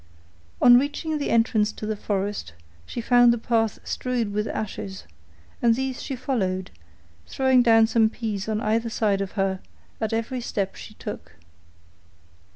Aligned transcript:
On 0.63 0.79
reaching 0.79 1.19
the 1.19 1.29
entrance 1.29 1.71
to 1.73 1.85
the 1.85 1.95
forest 1.95 2.53
she 2.87 3.01
found 3.01 3.31
the 3.31 3.37
path 3.37 3.77
strewed 3.83 4.33
with 4.33 4.47
ashes, 4.47 5.05
and 5.61 5.75
these 5.75 6.01
she 6.01 6.15
followed, 6.15 6.71
throwing 7.27 7.61
down 7.61 7.85
some 7.85 8.09
peas 8.09 8.49
on 8.49 8.61
either 8.61 8.89
side 8.89 9.21
of 9.21 9.33
her 9.33 9.59
at 9.99 10.11
every 10.11 10.41
step 10.41 10.73
she 10.75 10.95
took. 10.95 11.33